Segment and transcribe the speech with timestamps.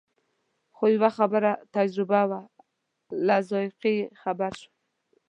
[0.75, 1.25] خو یوه ښه
[1.75, 2.41] تجربه وه
[3.27, 4.71] له ذایقې یې خبر شوم.